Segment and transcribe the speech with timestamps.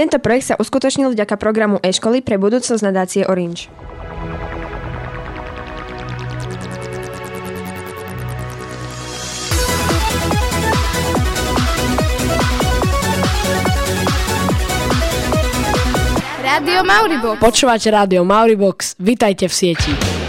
[0.00, 3.68] Tento projekt sa uskutočnil vďaka programu e-školy pre budúcnosť nadácie Orange.
[16.40, 17.36] Rádio Mauribox.
[17.36, 20.19] Počúvate Rádio Mauribox, vitajte v sieti.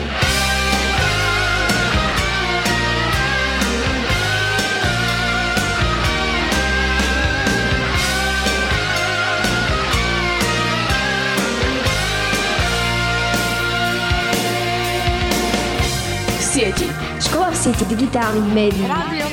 [17.62, 18.90] Sieti digitálnych médií.
[18.90, 19.30] Rádio.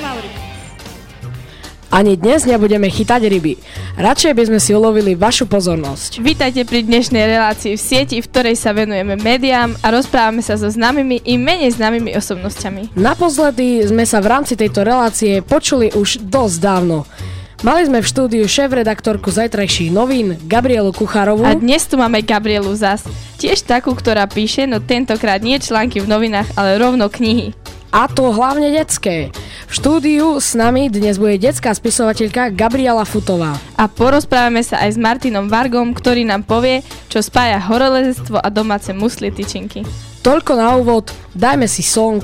[1.89, 3.57] Ani dnes nebudeme chytať ryby.
[3.97, 6.21] Radšej by sme si ulovili vašu pozornosť.
[6.21, 10.69] Vítajte pri dnešnej relácii v sieti, v ktorej sa venujeme médiám a rozprávame sa so
[10.69, 12.93] známymi i menej známymi osobnosťami.
[13.01, 17.09] Naposledy sme sa v rámci tejto relácie počuli už dosť dávno.
[17.65, 21.49] Mali sme v štúdiu šéf-redaktorku zajtrajších novín Gabrielu Kuchárovú.
[21.49, 23.09] A dnes tu máme Gabrielu zas.
[23.41, 27.57] Tiež takú, ktorá píše, no tentokrát nie články v novinách, ale rovno knihy.
[27.89, 29.33] A to hlavne detské.
[29.65, 33.57] V štúdiu s nami dnes bude detská spisovateľka Gabriela Futová.
[33.81, 38.93] A porozprávame sa aj s Martinom Vargom, ktorý nám povie, čo spája horolezectvo a domáce
[38.93, 39.89] musli tyčinky.
[40.21, 42.21] Toľko na úvod, dajme si song.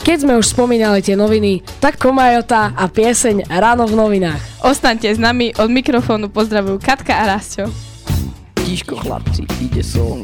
[0.00, 4.62] Keď sme už spomínali tie noviny, tak Komajota a pieseň Ráno v novinách.
[4.62, 7.66] Ostaňte s nami, od mikrofónu pozdravujú Katka a Rasťo.
[8.62, 10.22] Tiško chlapci, ide song.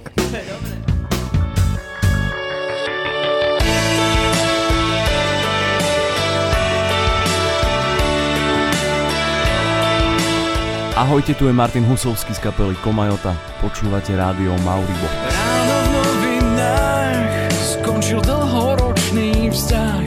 [10.96, 13.36] Ahojte, tu je Martin Husovský z kapely Komajota.
[13.60, 15.04] Počúvate rádio Mauribo.
[15.28, 20.04] Ráno v novinách skončil dlhoročný vzťah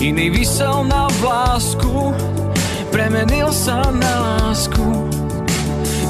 [0.00, 2.16] Iný vysel na vlásku,
[2.88, 5.04] premenil sa na lásku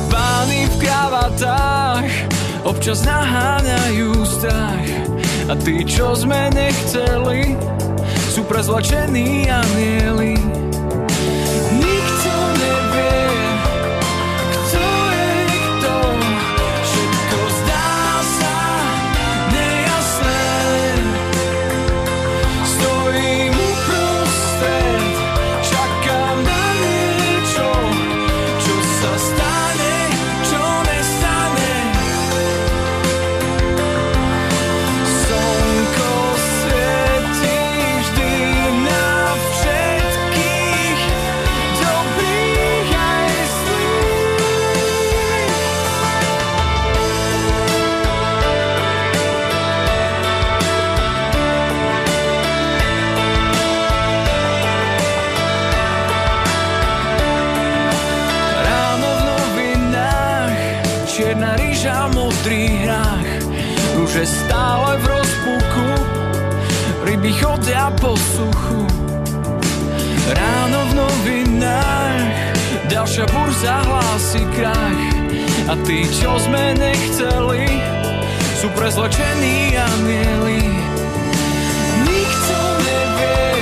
[0.06, 2.06] Pány v kravatách
[2.62, 4.86] občas naháňajú strach
[5.50, 7.58] A tí, čo sme nechceli,
[8.30, 10.65] sú prezlačení anieli
[73.16, 75.00] Ďalšia burza hlási krach
[75.72, 77.64] A tí, čo sme nechceli
[78.60, 80.60] Sú prezlečení anieli.
[82.04, 83.55] Nikto nevie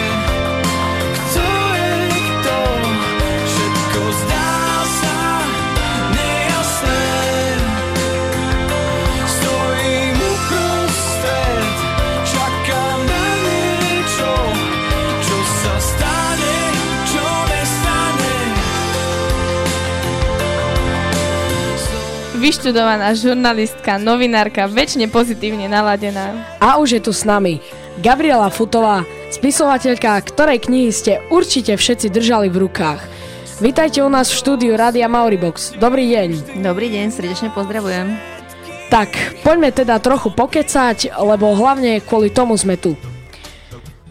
[22.45, 26.45] Vyštudovaná žurnalistka, novinárka, väčšine pozitívne naladená.
[26.61, 27.65] A už je tu s nami
[28.05, 33.01] Gabriela Futová, spisovateľka, ktorej knihy ste určite všetci držali v rukách.
[33.65, 35.81] Vítajte u nás v štúdiu Rádia Mauribox.
[35.81, 36.61] Dobrý deň.
[36.61, 38.13] Dobrý deň, srdečne pozdravujem.
[38.93, 42.93] Tak, poďme teda trochu pokecať, lebo hlavne kvôli tomu sme tu.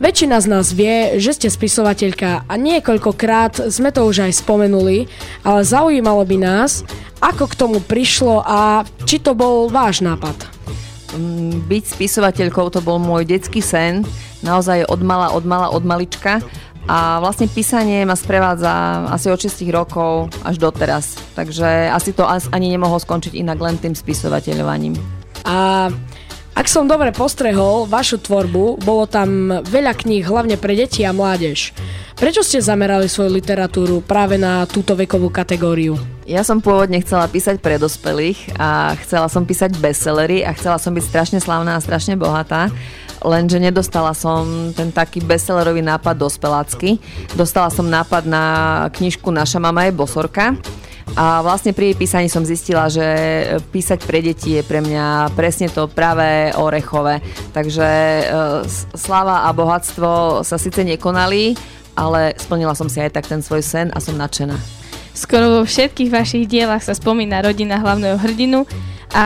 [0.03, 5.07] Väčšina z nás vie, že ste spisovateľka a niekoľkokrát sme to už aj spomenuli,
[5.47, 6.83] ale zaujímalo by nás,
[7.23, 10.35] ako k tomu prišlo a či to bol váš nápad.
[11.15, 14.03] Mm, Byť spisovateľkou to bol môj detský sen,
[14.43, 16.43] naozaj od mala, od mala, od malička.
[16.83, 21.15] A vlastne písanie ma sprevádza asi od 6 rokov až doteraz.
[21.31, 24.99] Takže asi to ani nemohlo skončiť inak len tým spisovateľovaním.
[25.47, 25.87] A
[26.53, 31.73] ak som dobre postrehol vašu tvorbu, bolo tam veľa kníh, hlavne pre deti a mládež.
[32.13, 35.97] Prečo ste zamerali svoju literatúru práve na túto vekovú kategóriu?
[36.29, 40.93] Ja som pôvodne chcela písať pre dospelých a chcela som písať bestsellery a chcela som
[40.93, 42.69] byť strašne slavná a strašne bohatá.
[43.25, 47.01] Lenže nedostala som ten taký bestsellerový nápad dospelácky.
[47.33, 48.43] Dostala som nápad na
[48.93, 50.53] knižku Naša mama je bosorka
[51.13, 53.05] A vlastne pri jej písaní som zistila, že
[53.69, 57.21] písať pre deti je pre mňa presne to pravé orechové.
[57.53, 58.23] Takže e,
[58.65, 61.53] s- sláva a bohatstvo sa síce nekonali,
[61.93, 64.57] ale splnila som si aj tak ten svoj sen a som nadšená.
[65.13, 68.65] Skoro vo všetkých vašich dielach sa spomína rodina hlavného hrdinu
[69.13, 69.25] a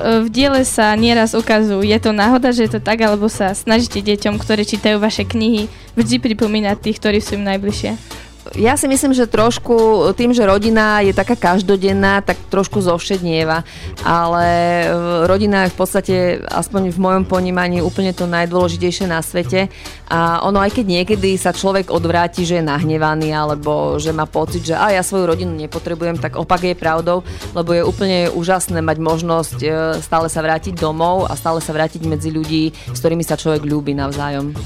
[0.00, 3.52] e, v diele sa nieraz ukazujú, je to náhoda, že je to tak, alebo sa
[3.52, 5.68] snažíte deťom, ktoré čítajú vaše knihy,
[6.00, 8.17] vždy pripomínať tých, ktorí sú im najbližšie.
[8.56, 13.60] Ja si myslím, že trošku tým, že rodina je taká každodenná, tak trošku zovšednieva,
[14.06, 14.86] ale e,
[15.28, 16.16] rodina je v podstate,
[16.48, 19.68] aspoň v mojom ponímaní, úplne to najdôležitejšie na svete
[20.08, 24.64] a ono aj keď niekedy sa človek odvráti, že je nahnevaný alebo že má pocit,
[24.64, 28.96] že a ja svoju rodinu nepotrebujem, tak opak je pravdou, lebo je úplne úžasné mať
[28.96, 29.68] možnosť e,
[30.00, 33.92] stále sa vrátiť domov a stále sa vrátiť medzi ľudí, s ktorými sa človek ľúbi
[33.92, 34.56] navzájom.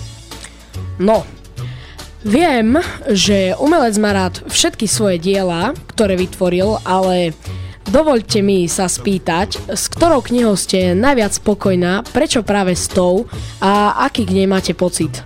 [1.03, 1.42] No,
[2.23, 2.79] viem,
[3.11, 7.35] že umelec má rád všetky svoje diela, ktoré vytvoril, ale
[7.91, 13.27] dovoľte mi sa spýtať, s ktorou knihou ste najviac spokojná, prečo práve s tou
[13.59, 15.23] a aký k nej máte pocit?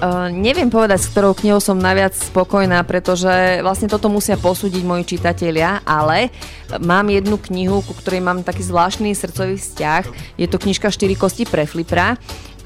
[0.00, 5.04] Uh, neviem povedať, s ktorou knihou som najviac spokojná, pretože vlastne toto musia posúdiť moji
[5.04, 6.32] čitatelia, ale
[6.80, 10.04] mám jednu knihu, ku ktorej mám taký zvláštny srdcový vzťah.
[10.40, 12.16] Je to knižka 4 kosti pre flipra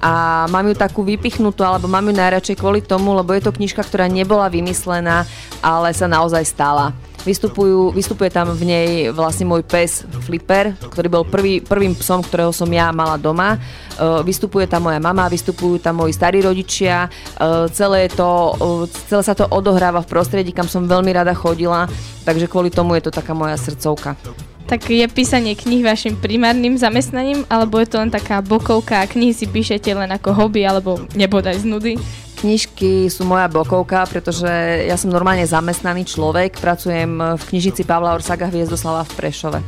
[0.03, 3.83] a mám ju takú vypichnutú, alebo mám ju najradšej kvôli tomu, lebo je to knižka,
[3.83, 5.29] ktorá nebola vymyslená,
[5.63, 6.93] ale sa naozaj stala.
[7.25, 12.53] Vystupujú, vystupuje tam v nej vlastne môj pes Flipper, ktorý bol prvý, prvým psom, ktorého
[12.53, 13.57] som ja mala doma.
[13.97, 17.09] Uh, vystupuje tam moja mama, vystupujú tam moji starí rodičia.
[17.41, 18.29] Uh, celé, to,
[18.61, 21.89] uh, celé sa to odohráva v prostredí, kam som veľmi rada chodila,
[22.29, 24.21] takže kvôli tomu je to taká moja srdcovka.
[24.65, 29.37] Tak je písanie kníh vašim primárnym zamestnaním, alebo je to len taká bokovka a knihy
[29.37, 31.93] si píšete len ako hobby, alebo nebodaj z nudy?
[32.41, 34.49] Knižky sú moja bokovka, pretože
[34.89, 39.61] ja som normálne zamestnaný človek, pracujem v knižnici Pavla Orsaga Hviezdoslava v Prešove.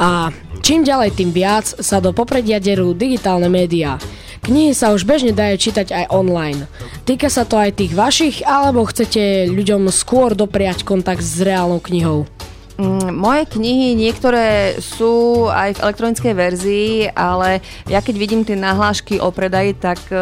[0.00, 0.32] A
[0.64, 4.00] čím ďalej, tým viac sa do popredia derú digitálne médiá.
[4.48, 6.64] Knihy sa už bežne dajú čítať aj online.
[7.04, 12.24] Týka sa to aj tých vašich, alebo chcete ľuďom skôr dopriať kontakt s reálnou knihou?
[12.78, 17.58] Mm, moje knihy niektoré sú aj v elektronickej verzii, ale
[17.90, 20.18] ja keď vidím tie nahlášky o predaji, tak e,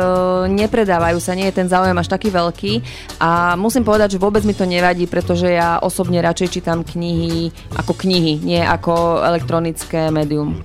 [0.48, 2.80] nepredávajú sa, nie je ten záujem až taký veľký
[3.20, 7.92] a musím povedať, že vôbec mi to nevadí, pretože ja osobne radšej čítam knihy ako
[7.92, 10.56] knihy, nie ako elektronické médium.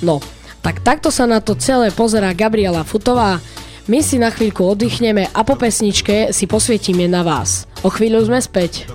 [0.00, 0.24] No,
[0.64, 3.36] tak takto sa na to celé pozerá Gabriela Futová.
[3.84, 7.68] My si na chvíľku oddychneme a po pesničke si posvietime na vás.
[7.84, 8.88] O chvíľu sme späť.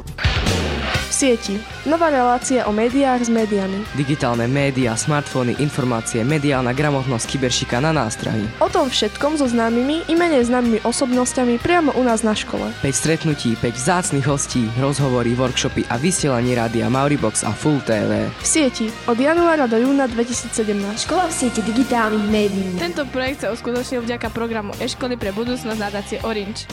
[1.23, 1.55] Sieti.
[1.87, 3.87] Nová relácia o médiách s médiami.
[3.95, 8.43] Digitálne médiá, smartfóny, informácie, mediálna gramotnosť, kyberšika na nástrahy.
[8.59, 12.67] O tom všetkom so známymi i menej známymi osobnosťami priamo u nás na škole.
[12.83, 18.27] 5 stretnutí, 5 vzácnych hostí, rozhovory, workshopy a vysielanie rádia Mauribox a Full TV.
[18.27, 18.91] V sieti.
[19.07, 21.07] Od januára do júna 2017.
[21.07, 22.75] Škola v sieti digitálnych médií.
[22.75, 26.67] Tento projekt sa uskutočnil vďaka programu e-školy pre budúcnosť nadácie Orange.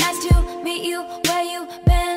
[0.00, 2.07] Nice to meet you where you been.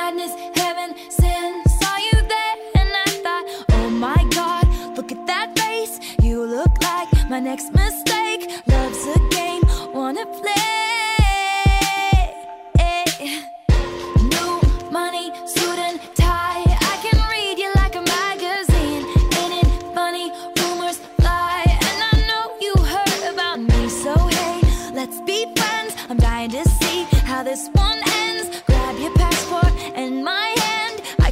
[0.00, 1.62] Madness, heaven, sin.
[1.78, 4.66] Saw you there and I thought, oh my god,
[4.96, 5.94] look at that face.
[6.22, 8.09] You look like my next mistake.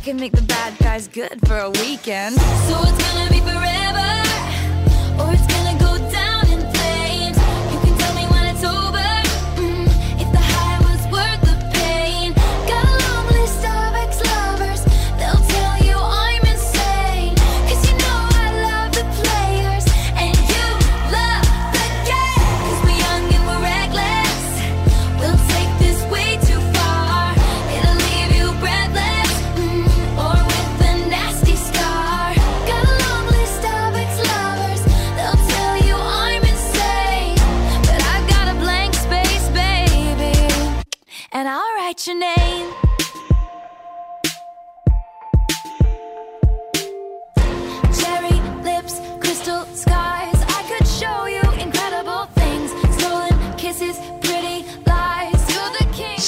[0.08, 2.34] Can make the bad guys good for a weekend.
[2.34, 3.77] So it's gonna be forever,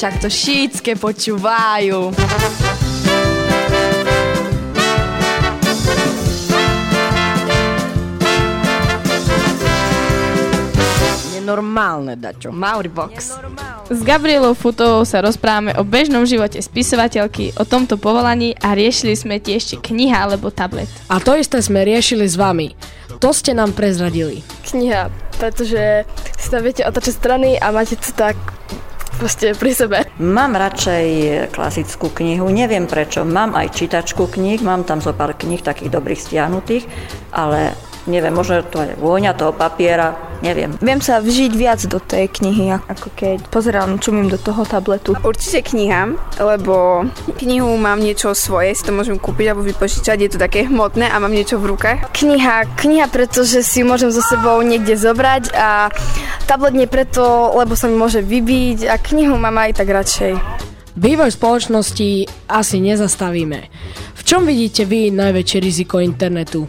[0.00, 2.09] Však to šítske počúvajú.
[11.37, 12.49] Nenormálne, dačo.
[12.49, 13.37] Mauribox.
[13.45, 13.92] Normálne.
[13.92, 19.37] S Gabrielou Futovou sa rozprávame o bežnom živote spisovateľky, o tomto povolaní a riešili sme
[19.37, 20.88] tiež či kniha alebo tablet.
[21.12, 22.73] A to isté sme riešili s vami.
[23.21, 24.40] To ste nám prezradili.
[24.64, 26.09] Kniha, pretože
[26.40, 28.60] si tam viete otočiť strany a máte to tak
[29.21, 29.99] proste pri sebe.
[30.17, 31.07] Mám radšej
[31.53, 33.21] klasickú knihu, neviem prečo.
[33.21, 36.89] Mám aj čítačku kníh, mám tam zo pár kníh takých dobrých stiahnutých,
[37.37, 40.73] ale neviem, možno to je vôňa toho papiera, neviem.
[40.80, 45.12] Viem sa vžiť viac do tej knihy, ako keď pozerám, čumím do toho tabletu.
[45.21, 47.04] Určite kniha, lebo
[47.37, 51.16] knihu mám niečo svoje, si to môžem kúpiť alebo vypožičať, je to také hmotné a
[51.21, 52.12] mám niečo v rukách.
[52.16, 55.92] Kniha, kniha, pretože si môžem so sebou niekde zobrať a
[56.49, 60.33] tablet nie preto, lebo sa mi môže vybiť a knihu mám aj tak radšej.
[61.00, 63.59] Vývoj spoločnosti asi nezastavíme.
[64.19, 66.69] V čom vidíte vy najväčšie riziko internetu?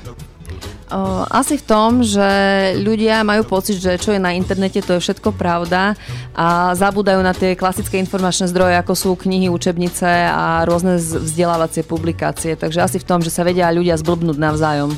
[1.32, 2.28] Asi v tom, že
[2.76, 5.96] ľudia majú pocit, že čo je na internete, to je všetko pravda
[6.36, 12.60] a zabúdajú na tie klasické informačné zdroje, ako sú knihy, učebnice a rôzne vzdelávacie publikácie.
[12.60, 14.92] Takže asi v tom, že sa vedia ľudia zblbnúť navzájom.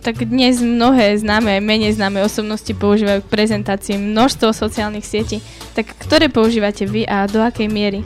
[0.00, 5.38] Tak dnes mnohé známe menej známe osobnosti používajú k prezentácii množstvo sociálnych sietí.
[5.76, 8.02] Tak ktoré používate vy a do akej miery?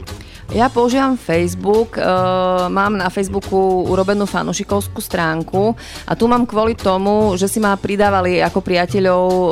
[0.53, 5.73] Ja používam Facebook, uh, mám na Facebooku urobenú fanušikovskú stránku
[6.05, 9.49] a tu mám kvôli tomu, že si ma pridávali ako priateľov, uh,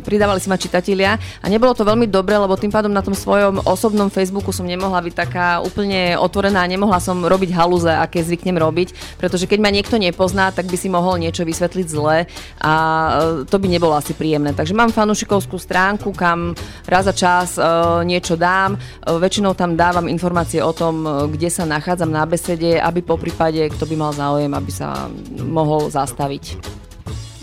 [0.00, 3.60] pridávali si ma čitatelia a nebolo to veľmi dobre, lebo tým pádom na tom svojom
[3.68, 9.20] osobnom Facebooku som nemohla byť taká úplne otvorená, nemohla som robiť halúze, aké zvyknem robiť,
[9.20, 12.24] pretože keď ma niekto nepozná, tak by si mohol niečo vysvetliť zle
[12.64, 14.56] a uh, to by nebolo asi príjemné.
[14.56, 16.56] Takže mám fanušikovskú stránku, kam
[16.88, 21.26] raz za čas uh, niečo dám, uh, väčšinou tam dávam dávam informácie o tom, e,
[21.34, 25.10] kde sa nachádzam na besede, aby po prípade, kto by mal záujem, aby sa
[25.42, 26.54] mohol zastaviť.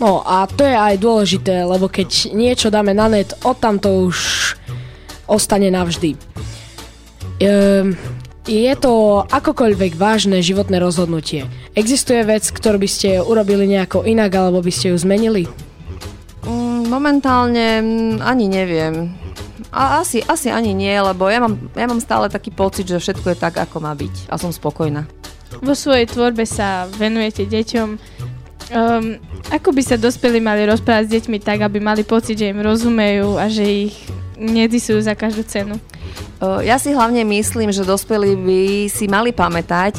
[0.00, 4.08] No a to je aj dôležité, lebo keď niečo dáme na net, od tam to
[4.08, 4.16] už
[5.28, 6.16] ostane navždy.
[7.44, 7.92] Ehm,
[8.48, 11.44] je to akokoľvek vážne životné rozhodnutie.
[11.76, 15.44] Existuje vec, ktorú by ste urobili nejako inak, alebo by ste ju zmenili?
[16.48, 19.25] Mm, momentálne mm, ani neviem.
[19.76, 23.36] A asi, asi ani nie, lebo ja mám, ja mám stále taký pocit, že všetko
[23.36, 24.32] je tak, ako má byť.
[24.32, 25.04] A som spokojná.
[25.60, 28.15] Vo svojej tvorbe sa venujete deťom.
[28.66, 29.22] Um,
[29.54, 33.38] ako by sa dospelí mali rozprávať s deťmi tak, aby mali pocit, že im rozumejú
[33.38, 33.96] a že ich
[34.34, 35.78] nedisujú za každú cenu?
[36.36, 38.60] Ja si hlavne myslím, že dospelí by
[38.92, 39.96] si mali pamätať,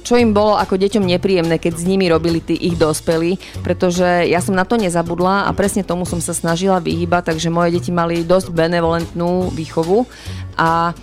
[0.00, 4.40] čo im bolo ako deťom nepríjemné, keď s nimi robili tí ich dospelí, pretože ja
[4.40, 8.24] som na to nezabudla a presne tomu som sa snažila vyhýbať, takže moje deti mali
[8.24, 10.08] dosť benevolentnú výchovu
[10.56, 10.96] a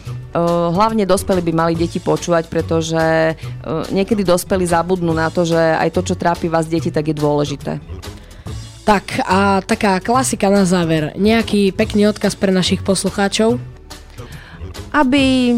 [0.74, 3.38] hlavne dospelí by mali deti počúvať, pretože
[3.94, 7.78] niekedy dospelí zabudnú na to, že aj to, čo trápi vás deti, tak je dôležité.
[8.84, 11.16] Tak a taká klasika na záver.
[11.16, 13.62] Nejaký pekný odkaz pre našich poslucháčov?
[14.94, 15.58] aby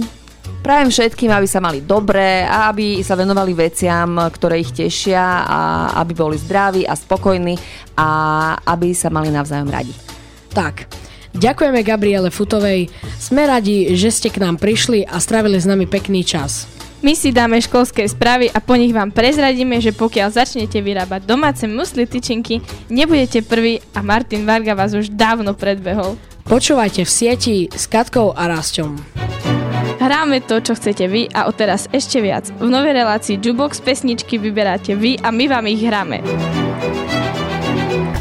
[0.65, 5.59] Prajem všetkým, aby sa mali dobre a aby sa venovali veciam, ktoré ich tešia a
[6.01, 7.53] aby boli zdraví a spokojní
[7.93, 8.09] a
[8.65, 9.93] aby sa mali navzájom radi.
[10.49, 10.89] Tak,
[11.35, 12.87] ďakujeme Gabriele Futovej.
[13.19, 16.65] Sme radi, že ste k nám prišli a strávili s nami pekný čas.
[17.05, 21.69] My si dáme školské správy a po nich vám prezradíme, že pokiaľ začnete vyrábať domáce
[21.69, 26.17] musli tyčinky, nebudete prvý a Martin Varga vás už dávno predbehol.
[26.49, 28.97] Počúvajte v sieti s Katkou a Rasťom.
[30.01, 32.49] Hráme to, čo chcete vy a odteraz ešte viac.
[32.61, 36.21] V novej relácii Jubox pesničky vyberáte vy a my vám ich hráme.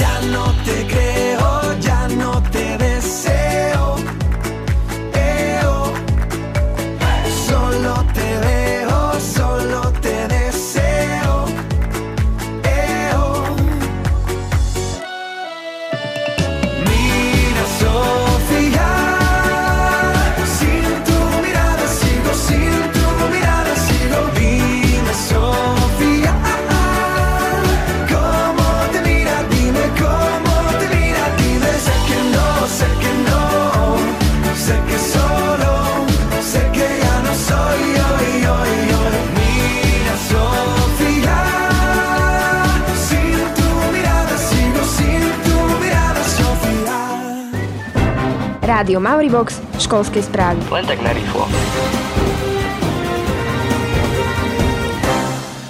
[0.00, 1.39] ya no te creo.
[48.70, 50.62] Rádio Mauribox, školskej správy.
[50.70, 51.42] Len tak narýchlo.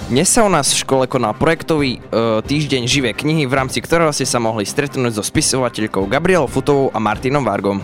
[0.05, 1.99] Dnes sa u nás v škole konal projektový e,
[2.45, 7.01] týždeň živé knihy, v rámci ktorého ste sa mohli stretnúť so spisovateľkou Gabrielou Futovou a
[7.01, 7.81] Martinom Vargom.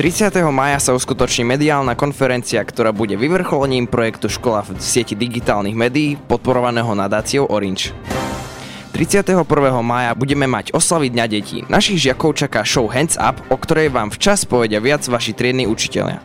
[0.00, 0.32] 30.
[0.48, 6.96] maja sa uskutoční mediálna konferencia, ktorá bude vyvrcholením projektu Škola v sieti digitálnych médií podporovaného
[6.96, 7.92] nadáciou Orange.
[8.96, 9.44] 31.
[9.84, 11.60] maja budeme mať oslavy Dňa detí.
[11.68, 16.24] Našich žiakov čaká show Hands Up, o ktorej vám včas povedia viac vaši triedni učiteľia.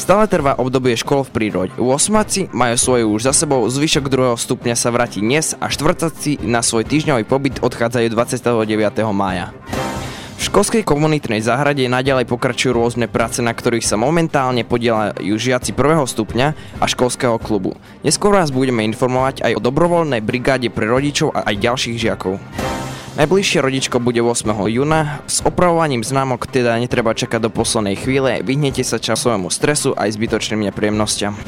[0.00, 1.76] Stále trvá obdobie škol v prírode.
[1.76, 6.40] U osmáci majú svoju už za sebou, zvyšok druhého stupňa sa vráti dnes a štvrtáci
[6.48, 9.04] na svoj týždňový pobyt odchádzajú 29.
[9.12, 9.52] mája.
[10.42, 16.02] V školskej komunitnej záhrade naďalej pokračujú rôzne práce, na ktorých sa momentálne podielajú žiaci prvého
[16.02, 17.78] stupňa a školského klubu.
[18.02, 22.42] Neskôr vás budeme informovať aj o dobrovoľnej brigáde pre rodičov a aj ďalších žiakov.
[23.22, 24.50] Najbližšie rodičko bude 8.
[24.66, 25.22] júna.
[25.30, 28.42] S opravovaním známok teda netreba čakať do poslednej chvíle.
[28.42, 31.38] Vyhnete sa časovému stresu aj zbytočným nepríjemnostiam.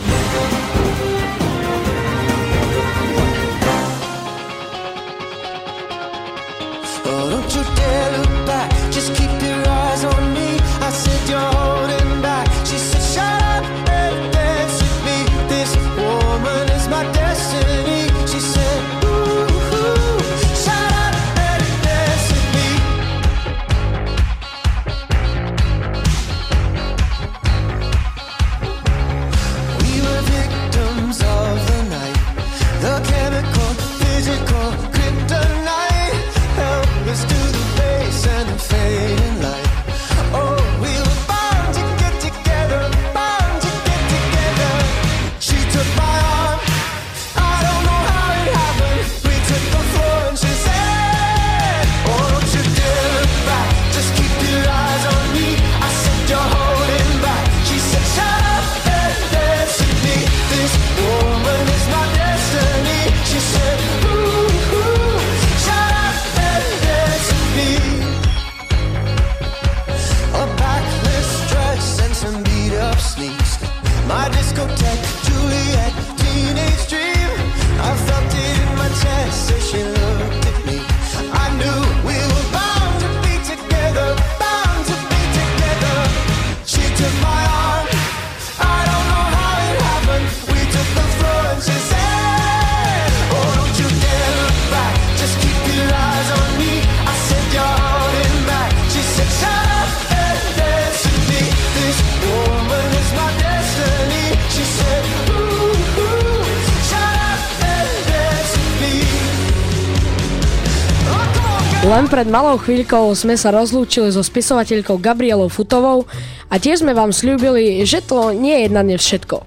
[111.95, 116.11] Len pred malou chvíľkou sme sa rozlúčili so spisovateľkou Gabrielou Futovou
[116.51, 119.47] a tiež sme vám slúbili, že to nie je na dnes všetko.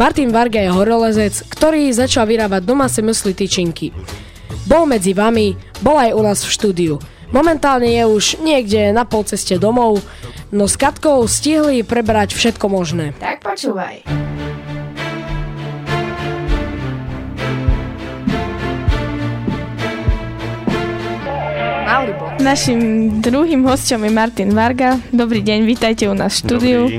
[0.00, 3.92] Martin Varga je horolezec, ktorý začal vyrábať domáce mysli tyčinky.
[4.64, 5.52] Bol medzi vami,
[5.84, 6.96] bol aj u nás v štúdiu.
[7.28, 10.00] Momentálne je už niekde na polceste domov,
[10.48, 13.12] no s Katkou stihli prebrať všetko možné.
[13.20, 14.21] Tak počúvaj.
[22.42, 24.98] Našim druhým hosťom je Martin Varga.
[25.14, 26.80] Dobrý deň, vítajte u nás v štúdiu.
[26.90, 26.98] Dobrý.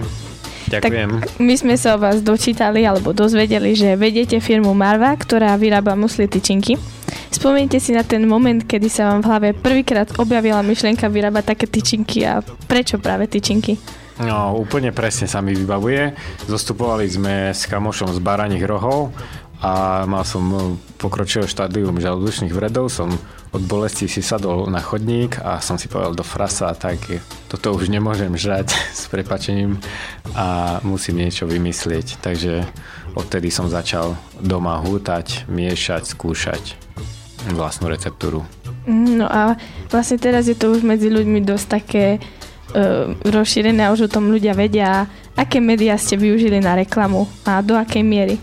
[0.71, 1.09] Ďakujem.
[1.19, 5.99] Tak my sme sa o vás dočítali alebo dozvedeli, že vedete firmu Marva, ktorá vyrába
[5.99, 6.79] musli tyčinky.
[7.27, 11.67] Spomeňte si na ten moment, kedy sa vám v hlave prvýkrát objavila myšlienka vyrábať také
[11.67, 12.39] tyčinky a
[12.71, 13.75] prečo práve tyčinky?
[14.23, 16.15] No, úplne presne sa mi vybavuje.
[16.47, 19.11] Zostupovali sme s kamošom z Baraných rohov
[19.59, 23.11] a mal som pokročilé štádium žalúdočných vredov, som
[23.53, 26.97] od bolesti si sadol na chodník a som si povedal do frasa, tak
[27.45, 29.77] toto už nemôžem žrať s prepačením
[30.33, 32.17] a musím niečo vymyslieť.
[32.19, 32.65] Takže
[33.13, 36.81] odtedy som začal doma hútať, miešať, skúšať
[37.53, 38.41] vlastnú receptúru.
[38.89, 39.55] No a
[39.93, 44.31] vlastne teraz je to už medzi ľuďmi dosť také uh, rozšírené a už o tom
[44.31, 45.05] ľudia vedia,
[45.37, 48.35] aké médiá ste využili na reklamu a do akej miery.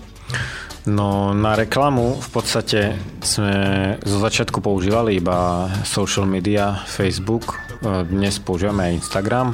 [0.88, 3.52] No na reklamu v podstate sme
[4.00, 9.52] zo začiatku používali iba social media, Facebook, e, dnes používame aj Instagram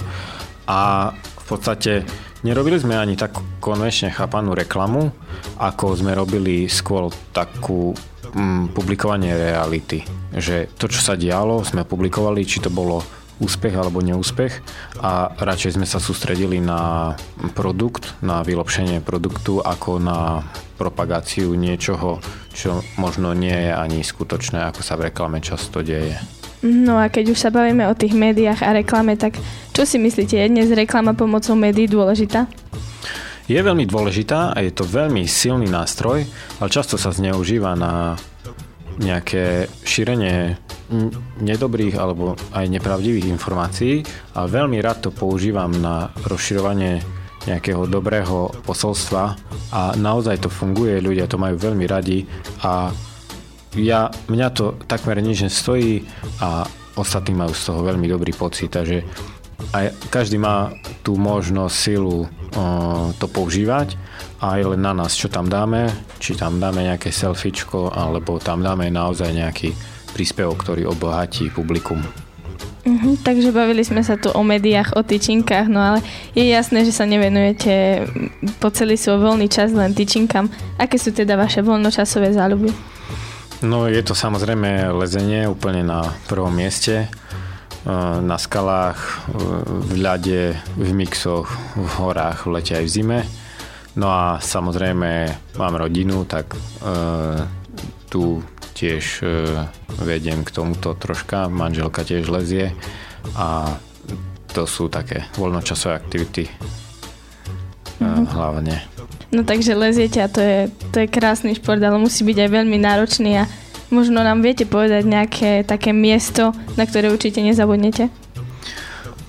[0.71, 2.07] a v podstate
[2.47, 5.11] nerobili sme ani tak konvenčne chápanú reklamu,
[5.59, 7.91] ako sme robili skôr takú
[8.31, 10.07] mm, publikovanie reality.
[10.31, 13.03] Že to, čo sa dialo, sme publikovali, či to bolo
[13.37, 14.65] úspech alebo neúspech
[15.05, 17.13] a radšej sme sa sústredili na
[17.53, 20.41] produkt, na vylepšenie produktu ako na
[20.81, 22.21] propagáciu niečoho,
[22.53, 26.17] čo možno nie je ani skutočné, ako sa v reklame často deje.
[26.65, 29.37] No a keď už sa bavíme o tých médiách a reklame, tak
[29.77, 32.49] čo si myslíte, je dnes reklama pomocou médií dôležitá?
[33.47, 36.27] Je veľmi dôležitá a je to veľmi silný nástroj,
[36.59, 38.19] ale často sa zneužíva na
[38.99, 40.57] nejaké šírenie
[41.43, 44.07] nedobrých alebo aj nepravdivých informácií
[44.39, 47.03] a veľmi rád to používam na rozširovanie
[47.47, 49.39] nejakého dobrého posolstva.
[49.71, 52.27] A naozaj to funguje, ľudia to majú veľmi radi.
[52.67, 52.91] A
[53.79, 56.03] ja, mňa to takmer nič nestojí
[56.43, 56.67] a
[56.99, 59.05] ostatní majú z toho veľmi dobrý pocit, takže
[59.73, 62.29] aj každý má tú možnosť, silu o,
[63.17, 63.97] to používať.
[64.41, 65.89] A je len na nás, čo tam dáme,
[66.21, 69.73] či tam dáme nejaké selfiečko, alebo tam dáme naozaj nejaký
[70.17, 72.01] príspevok, ktorý obohatí publikum.
[72.87, 75.99] Mhm, takže bavili sme sa tu o médiách, o tyčinkách, no ale
[76.39, 78.07] je jasné, že sa nevenujete
[78.63, 80.47] po celý svoj voľný čas len tyčinkám.
[80.79, 82.71] Aké sú teda vaše voľnočasové záľuby?
[83.67, 87.05] No je to samozrejme lezenie úplne na prvom mieste.
[87.05, 87.09] E,
[88.23, 89.11] Na skalách, e,
[89.67, 90.43] v ľade,
[90.79, 93.21] v mixoch, v horách, v lete aj v zime.
[93.99, 95.11] No a samozrejme
[95.59, 96.59] mám rodinu, tak e,
[98.07, 98.45] tu
[98.77, 99.65] tiež e,
[100.05, 101.49] vediem k tomuto troška.
[101.49, 102.77] Manželka tiež lezie
[103.33, 103.73] a
[104.53, 106.45] to sú také voľnočasové aktivity
[107.97, 108.29] Mhm.
[108.37, 108.77] hlavne.
[109.33, 112.79] No takže leziete a to je, to je krásny šport, ale musí byť aj veľmi
[112.79, 113.45] náročný a
[113.89, 118.13] možno nám viete povedať nejaké také miesto, na ktoré určite nezabudnete?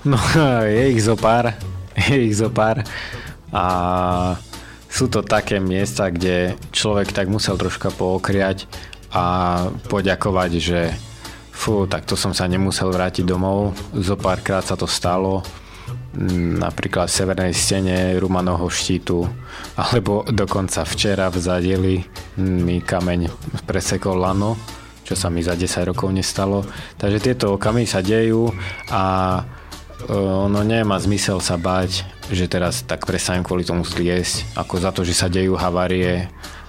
[0.04, 0.20] No,
[0.68, 1.56] je ich zo pár.
[1.96, 2.86] Je ich zo pár.
[3.50, 3.64] A
[4.86, 8.68] sú to také miesta, kde človek tak musel troška pookriať
[9.12, 9.24] a
[9.88, 10.80] poďakovať, že
[11.52, 13.74] fú, tak to som sa nemusel vrátiť domov.
[13.96, 15.42] Zo párkrát sa to stalo.
[16.58, 19.24] Napríklad v severnej stene Rumanovho štítu
[19.76, 21.96] alebo dokonca včera v zadeli
[22.36, 23.32] mi kameň
[23.64, 24.60] presekol lano
[25.08, 26.68] čo sa mi za 10 rokov nestalo.
[27.00, 28.52] Takže tieto okamy sa dejú
[28.92, 29.04] a
[29.40, 34.92] e, ono nemá zmysel sa báť, že teraz tak prestanem kvôli tomu zliesť, ako za
[34.92, 36.28] to, že sa dejú havárie,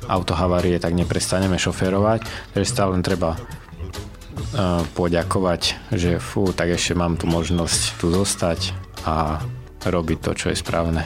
[0.10, 2.26] autohavárie, tak neprestaneme šoférovať,
[2.58, 3.40] takže stále len treba e,
[4.98, 8.74] poďakovať, že fú, tak ešte mám tu možnosť tu zostať
[9.06, 9.40] a
[9.86, 11.06] robiť to, čo je správne.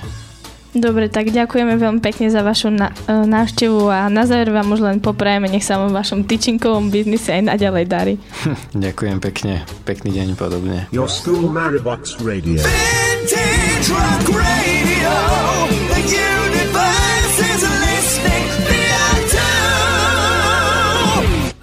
[0.73, 4.81] Dobre, tak ďakujeme veľmi pekne za vašu na, e, návštevu a na záver vám už
[4.81, 8.15] len poprajeme, nech sa vám v vašom tyčinkovom biznise aj naďalej darí.
[8.73, 10.89] Ďakujem pekne, pekný deň podobne.
[10.89, 12.57] Your school Maribox Radio.
[12.65, 14.72] Vintage rock radio.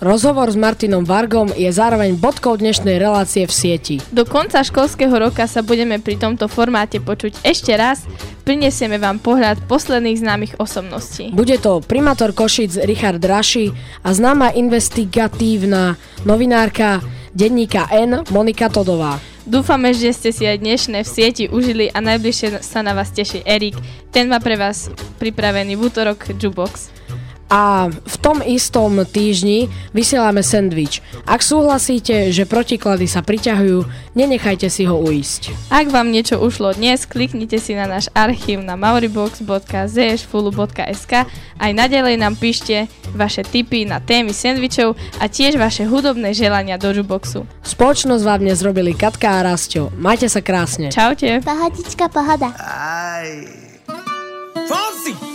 [0.01, 3.97] Rozhovor s Martinom Vargom je zároveň bodkou dnešnej relácie v sieti.
[4.09, 8.09] Do konca školského roka sa budeme pri tomto formáte počuť ešte raz.
[8.49, 11.37] Prinesieme vám pohľad posledných známych osobností.
[11.37, 17.05] Bude to primátor Košic Richard Raši a známa investigatívna novinárka
[17.37, 19.21] denníka N Monika Todová.
[19.45, 23.45] Dúfame, že ste si aj dnešné v sieti užili a najbližšie sa na vás teší
[23.45, 23.77] Erik.
[24.09, 24.89] Ten má pre vás
[25.21, 26.89] pripravený v útorok Jukebox.
[27.51, 31.03] A v tom istom týždni vysielame sendvič.
[31.27, 35.51] Ak súhlasíte, že protiklady sa priťahujú, nenechajte si ho uísť.
[35.75, 41.13] Ak vám niečo ušlo dnes, kliknite si na náš archív na mauribox.zfulu.sk
[41.59, 42.87] Aj naďalej nám píšte
[43.19, 47.51] vaše tipy na témy sendvičov a tiež vaše hudobné želania do Juboxu.
[47.67, 49.91] Spoločnosť vám dnes robili Katka a Rastio.
[49.99, 50.95] Majte sa krásne.
[50.95, 51.43] Čaute.
[51.43, 52.55] Pohodička, pohoda.
[54.71, 55.30] Fonsi.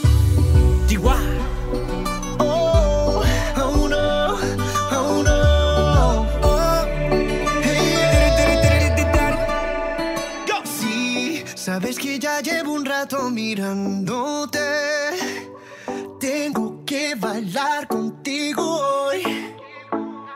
[11.76, 14.60] Sabes que ya llevo un rato mirándote.
[16.22, 19.22] Tengo que bailar contigo hoy.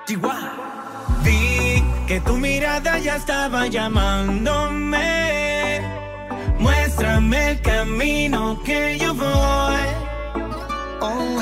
[0.05, 1.15] Chihuahua.
[1.23, 5.07] Vi que tu mirada ya estaba llamándome.
[6.59, 9.87] Muéstrame el camino que yo voy.
[10.99, 11.41] Oh,